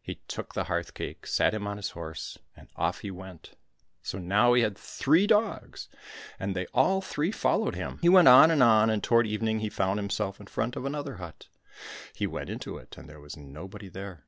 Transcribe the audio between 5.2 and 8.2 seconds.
dogs, and they all three followed him. He